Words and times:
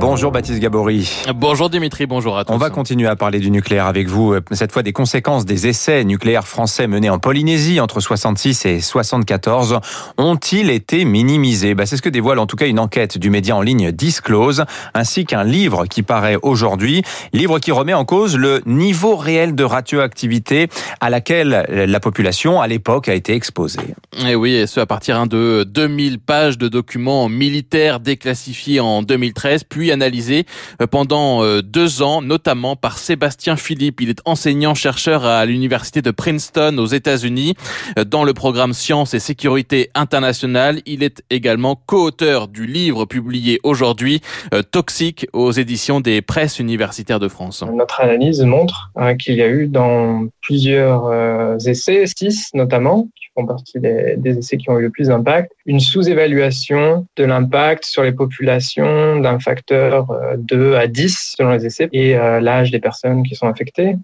Bonjour 0.00 0.30
Baptiste 0.30 0.60
Gabory. 0.60 1.24
Bonjour 1.34 1.68
Dimitri, 1.70 2.06
bonjour 2.06 2.38
à 2.38 2.44
tous. 2.44 2.52
On 2.52 2.56
va 2.56 2.70
continuer 2.70 3.08
à 3.08 3.16
parler 3.16 3.40
du 3.40 3.50
nucléaire 3.50 3.86
avec 3.86 4.06
vous, 4.06 4.36
cette 4.52 4.70
fois 4.70 4.84
des 4.84 4.92
conséquences 4.92 5.44
des 5.44 5.66
essais 5.66 6.04
nucléaires 6.04 6.46
français 6.46 6.86
menés 6.86 7.10
en 7.10 7.18
Polynésie 7.18 7.80
entre 7.80 7.98
66 7.98 8.64
et 8.66 8.80
74 8.80 9.80
ont-ils 10.16 10.70
été 10.70 11.04
minimisés? 11.04 11.74
Bah, 11.74 11.84
C'est 11.84 11.96
ce 11.96 12.02
que 12.02 12.08
dévoile 12.08 12.38
en 12.38 12.46
tout 12.46 12.54
cas 12.54 12.66
une 12.66 12.78
enquête 12.78 13.18
du 13.18 13.28
média 13.28 13.56
en 13.56 13.60
ligne 13.60 13.90
Disclose, 13.90 14.64
ainsi 14.94 15.24
qu'un 15.24 15.42
livre 15.42 15.86
qui 15.86 16.04
paraît 16.04 16.36
aujourd'hui, 16.42 17.02
livre 17.32 17.58
qui 17.58 17.72
remet 17.72 17.94
en 17.94 18.04
cause 18.04 18.36
le 18.36 18.62
niveau 18.66 19.16
réel 19.16 19.56
de 19.56 19.64
radioactivité 19.64 20.68
à 21.00 21.10
laquelle 21.10 21.66
la 21.68 22.00
population 22.00 22.60
à 22.60 22.68
l'époque 22.68 23.08
a 23.08 23.14
été 23.14 23.34
exposée. 23.34 23.94
Et 24.24 24.36
oui, 24.36 24.52
et 24.54 24.68
ce 24.68 24.78
à 24.78 24.86
partir 24.86 25.26
de 25.26 25.64
2000 25.64 26.20
pages 26.20 26.56
de 26.56 26.68
documents 26.68 27.28
militaires 27.28 27.98
déclassifiés 27.98 28.78
en 28.78 29.02
2013, 29.02 29.64
puis 29.64 29.87
analysés 29.90 30.44
euh, 30.80 30.86
pendant 30.86 31.42
euh, 31.42 31.62
deux 31.62 32.02
ans, 32.02 32.22
notamment 32.22 32.76
par 32.76 32.98
Sébastien 32.98 33.56
Philippe. 33.56 34.00
Il 34.00 34.10
est 34.10 34.20
enseignant-chercheur 34.24 35.24
à 35.24 35.44
l'université 35.46 36.02
de 36.02 36.10
Princeton 36.10 36.76
aux 36.78 36.86
États-Unis 36.86 37.54
euh, 37.98 38.04
dans 38.04 38.24
le 38.24 38.34
programme 38.34 38.72
Sciences 38.72 39.14
et 39.14 39.18
Sécurité 39.18 39.90
internationale. 39.94 40.80
Il 40.86 41.02
est 41.02 41.22
également 41.30 41.76
co-auteur 41.86 42.48
du 42.48 42.66
livre 42.66 43.04
publié 43.04 43.60
aujourd'hui, 43.62 44.20
Toxique, 44.70 45.26
aux 45.32 45.52
éditions 45.52 46.00
des 46.00 46.22
presses 46.22 46.58
universitaires 46.58 47.20
de 47.20 47.28
France. 47.28 47.64
Notre 47.72 48.00
analyse 48.00 48.42
montre 48.42 48.90
hein, 48.96 49.16
qu'il 49.16 49.34
y 49.34 49.42
a 49.42 49.48
eu 49.48 49.66
dans 49.66 50.26
plusieurs 50.42 51.10
essais, 51.66 52.04
six 52.06 52.50
notamment, 52.54 53.08
qui 53.16 53.26
font 53.34 53.46
partie 53.46 53.78
des 53.78 54.38
essais 54.38 54.56
qui 54.56 54.70
ont 54.70 54.78
eu 54.78 54.82
le 54.82 54.90
plus 54.90 55.08
d'impact, 55.08 55.52
une 55.66 55.80
sous-évaluation 55.80 57.06
de 57.16 57.24
l'impact 57.24 57.84
sur 57.84 58.02
les 58.02 58.12
populations 58.12 59.20
d'un 59.20 59.38
facteur 59.38 59.77
2 60.36 60.56
euh, 60.56 60.78
à 60.78 60.86
10 60.86 61.34
selon 61.36 61.50
les 61.52 61.66
essais 61.66 61.88
et 61.92 62.16
euh, 62.16 62.40
l'âge 62.40 62.70
des 62.70 62.80
personnes 62.80 63.22
qui 63.22 63.34
sont 63.34 63.48
affectées. 63.48 63.96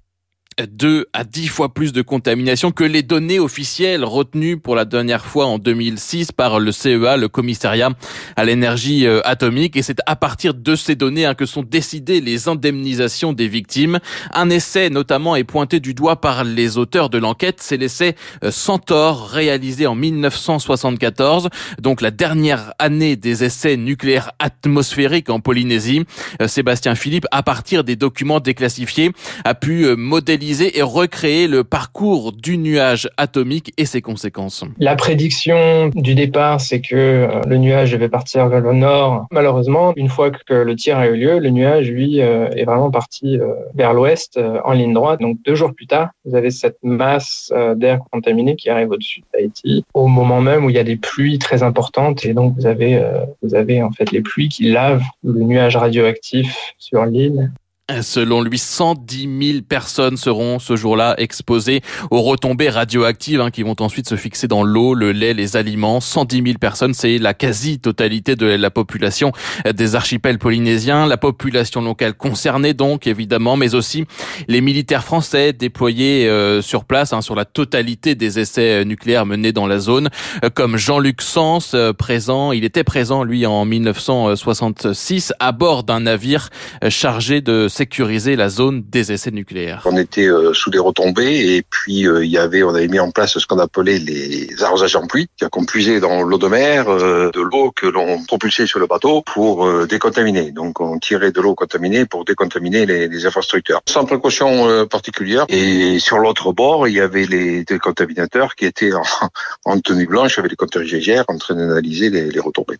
2 0.58 1.06
à 1.12 1.24
10 1.24 1.48
fois 1.48 1.74
plus 1.74 1.92
de 1.92 2.02
contamination 2.02 2.70
que 2.70 2.84
les 2.84 3.02
données 3.02 3.40
officielles 3.40 4.04
retenues 4.04 4.56
pour 4.56 4.76
la 4.76 4.84
dernière 4.84 5.24
fois 5.24 5.46
en 5.46 5.58
2006 5.58 6.32
par 6.32 6.60
le 6.60 6.70
CEA, 6.70 7.16
le 7.16 7.28
commissariat 7.28 7.90
à 8.36 8.44
l'énergie 8.44 9.06
euh, 9.06 9.20
atomique. 9.24 9.76
Et 9.76 9.82
c'est 9.82 9.98
à 10.06 10.16
partir 10.16 10.54
de 10.54 10.76
ces 10.76 10.94
données 10.94 11.26
hein, 11.26 11.34
que 11.34 11.46
sont 11.46 11.62
décidées 11.62 12.20
les 12.20 12.48
indemnisations 12.48 13.32
des 13.32 13.48
victimes. 13.48 13.98
Un 14.32 14.50
essai 14.50 14.90
notamment 14.90 15.34
est 15.36 15.44
pointé 15.44 15.80
du 15.80 15.94
doigt 15.94 16.20
par 16.20 16.44
les 16.44 16.78
auteurs 16.78 17.10
de 17.10 17.18
l'enquête. 17.18 17.58
C'est 17.60 17.76
l'essai 17.76 18.14
euh, 18.44 18.50
Centaure 18.50 19.28
réalisé 19.28 19.86
en 19.86 19.94
1974, 19.94 21.48
donc 21.80 22.00
la 22.00 22.10
dernière 22.10 22.74
année 22.78 23.16
des 23.16 23.44
essais 23.44 23.76
nucléaires 23.76 24.30
atmosphériques 24.38 25.30
en 25.30 25.40
Polynésie. 25.40 26.04
Euh, 26.40 26.48
Sébastien 26.48 26.94
Philippe, 26.94 27.26
à 27.32 27.42
partir 27.42 27.82
des 27.82 27.96
documents 27.96 28.40
déclassifiés, 28.40 29.10
a 29.44 29.54
pu 29.54 29.86
modéliser 29.96 30.43
et 30.50 30.82
recréer 30.82 31.48
le 31.48 31.64
parcours 31.64 32.32
du 32.32 32.58
nuage 32.58 33.08
atomique 33.16 33.72
et 33.78 33.86
ses 33.86 34.02
conséquences. 34.02 34.62
La 34.78 34.94
prédiction 34.94 35.88
du 35.94 36.14
départ, 36.14 36.60
c'est 36.60 36.80
que 36.80 36.94
euh, 36.94 37.40
le 37.46 37.56
nuage 37.56 37.92
devait 37.92 38.10
partir 38.10 38.48
vers 38.48 38.60
le 38.60 38.74
nord. 38.74 39.26
Malheureusement, 39.30 39.94
une 39.96 40.08
fois 40.08 40.30
que 40.30 40.52
le 40.52 40.76
tir 40.76 40.98
a 40.98 41.06
eu 41.06 41.16
lieu, 41.16 41.38
le 41.38 41.48
nuage, 41.48 41.88
lui, 41.90 42.20
euh, 42.20 42.48
est 42.50 42.64
vraiment 42.64 42.90
parti 42.90 43.38
euh, 43.38 43.54
vers 43.74 43.94
l'ouest 43.94 44.38
en 44.64 44.72
ligne 44.72 44.92
droite. 44.92 45.20
Donc 45.20 45.38
deux 45.44 45.54
jours 45.54 45.72
plus 45.74 45.86
tard, 45.86 46.10
vous 46.26 46.36
avez 46.36 46.50
cette 46.50 46.78
masse 46.82 47.52
d'air 47.76 48.00
contaminé 48.12 48.56
qui 48.56 48.68
arrive 48.68 48.90
au-dessus 48.90 49.22
d'Haïti, 49.32 49.84
au 49.94 50.08
moment 50.08 50.40
même 50.40 50.64
où 50.64 50.70
il 50.70 50.76
y 50.76 50.78
a 50.78 50.84
des 50.84 50.96
pluies 50.96 51.38
très 51.38 51.62
importantes. 51.62 52.24
Et 52.26 52.34
donc 52.34 52.54
vous 52.56 52.66
avez, 52.66 53.02
vous 53.42 53.54
avez 53.54 53.82
en 53.82 53.90
fait 53.92 54.10
les 54.12 54.20
pluies 54.20 54.48
qui 54.48 54.70
lavent 54.70 55.02
le 55.22 55.40
nuage 55.40 55.76
radioactif 55.76 56.74
sur 56.78 57.04
l'île 57.06 57.50
Selon 58.00 58.40
lui, 58.40 58.56
110 58.56 59.28
000 59.52 59.58
personnes 59.68 60.16
seront 60.16 60.58
ce 60.58 60.74
jour-là 60.74 61.16
exposées 61.18 61.82
aux 62.10 62.22
retombées 62.22 62.70
radioactives 62.70 63.42
hein, 63.42 63.50
qui 63.50 63.62
vont 63.62 63.76
ensuite 63.78 64.08
se 64.08 64.16
fixer 64.16 64.48
dans 64.48 64.62
l'eau, 64.62 64.94
le 64.94 65.12
lait, 65.12 65.34
les 65.34 65.58
aliments. 65.58 66.00
110 66.00 66.42
000 66.42 66.58
personnes, 66.58 66.94
c'est 66.94 67.18
la 67.18 67.34
quasi-totalité 67.34 68.36
de 68.36 68.46
la 68.46 68.70
population 68.70 69.32
des 69.70 69.96
archipels 69.96 70.38
polynésiens, 70.38 71.06
la 71.06 71.18
population 71.18 71.82
locale 71.82 72.14
concernée 72.14 72.72
donc 72.72 73.06
évidemment, 73.06 73.58
mais 73.58 73.74
aussi 73.74 74.06
les 74.48 74.62
militaires 74.62 75.04
français 75.04 75.52
déployés 75.52 76.26
euh, 76.26 76.62
sur 76.62 76.86
place 76.86 77.12
hein, 77.12 77.20
sur 77.20 77.34
la 77.34 77.44
totalité 77.44 78.14
des 78.14 78.38
essais 78.38 78.86
nucléaires 78.86 79.26
menés 79.26 79.52
dans 79.52 79.66
la 79.66 79.78
zone, 79.78 80.08
euh, 80.42 80.48
comme 80.48 80.78
Jean-Luc 80.78 81.20
Sens, 81.20 81.72
euh, 81.74 81.92
présent, 81.92 82.52
il 82.52 82.64
était 82.64 82.82
présent 82.82 83.24
lui 83.24 83.44
en 83.44 83.66
1966 83.66 85.34
à 85.38 85.52
bord 85.52 85.84
d'un 85.84 86.00
navire 86.00 86.48
chargé 86.88 87.42
de 87.42 87.68
sécuriser 87.74 88.36
la 88.36 88.48
zone 88.48 88.82
des 88.88 89.12
essais 89.12 89.30
nucléaires. 89.30 89.82
On 89.84 89.96
était 89.96 90.28
euh, 90.28 90.54
sous 90.54 90.70
les 90.70 90.78
retombées 90.78 91.56
et 91.56 91.62
puis 91.62 92.06
euh, 92.06 92.24
il 92.24 92.30
y 92.30 92.38
avait, 92.38 92.62
on 92.62 92.74
avait 92.74 92.88
mis 92.88 93.00
en 93.00 93.10
place 93.10 93.38
ce 93.38 93.46
qu'on 93.46 93.58
appelait 93.58 93.98
les 93.98 94.62
arrosages 94.62 94.96
en 94.96 95.06
pluie, 95.06 95.28
qui 95.36 95.44
qu'on 95.50 95.64
puisait 95.64 96.00
dans 96.00 96.22
l'eau 96.22 96.38
de 96.38 96.48
mer 96.48 96.88
euh, 96.88 97.30
de 97.32 97.40
l'eau 97.40 97.72
que 97.72 97.86
l'on 97.86 98.22
propulsait 98.24 98.66
sur 98.66 98.78
le 98.78 98.86
bateau 98.86 99.22
pour 99.22 99.86
décontaminer. 99.86 100.52
Donc 100.52 100.80
on 100.80 100.98
tirait 100.98 101.32
de 101.32 101.40
l'eau 101.40 101.54
contaminée 101.54 102.06
pour 102.06 102.24
décontaminer 102.24 102.86
les, 102.86 103.08
les 103.08 103.26
infrastructures, 103.26 103.80
sans 103.88 104.04
précaution 104.04 104.86
particulière. 104.86 105.44
Et 105.48 105.98
sur 105.98 106.18
l'autre 106.18 106.52
bord, 106.52 106.86
il 106.88 106.94
y 106.94 107.00
avait 107.00 107.26
les 107.26 107.64
décontaminateurs 107.64 108.54
qui 108.54 108.66
étaient 108.66 108.94
en, 108.94 109.02
en 109.64 109.80
tenue 109.80 110.06
blanche 110.06 110.38
avec 110.38 110.52
les 110.52 110.56
compteurs 110.56 110.84
GGR 110.84 111.24
en 111.28 111.38
train 111.38 111.54
d'analyser 111.54 112.10
les, 112.10 112.30
les 112.30 112.40
retombées. 112.40 112.78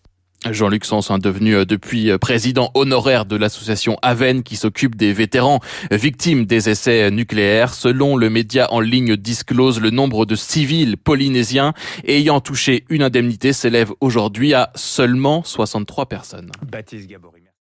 Jean-Luc 0.51 0.85
Sanson, 0.85 1.19
devenu 1.19 1.55
euh, 1.55 1.65
depuis 1.65 2.11
euh, 2.11 2.19
président 2.19 2.71
honoraire 2.75 3.27
de 3.27 3.37
l'association 3.37 3.99
Aven 4.03 4.43
qui 4.43 4.57
s'occupe 4.57 4.95
des 4.97 5.13
vétérans 5.13 5.61
victimes 5.91 6.47
des 6.47 6.69
essais 6.69 7.11
nucléaires. 7.11 7.75
Selon 7.75 8.17
le 8.17 8.31
média 8.31 8.73
en 8.73 8.81
ligne 8.81 9.17
Disclose, 9.17 9.81
le 9.81 9.91
nombre 9.91 10.27
de 10.27 10.35
civils 10.35 10.97
polynésiens 10.97 11.73
ayant 12.07 12.41
touché 12.41 12.85
une 12.89 13.03
indemnité 13.03 13.53
s'élève 13.53 13.93
aujourd'hui 14.01 14.55
à 14.55 14.71
seulement 14.75 15.43
63 15.45 16.07
personnes. 16.07 16.51
Baptiste 16.71 17.09
Gabory. 17.09 17.45